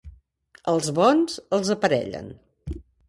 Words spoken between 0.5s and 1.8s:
Als bons els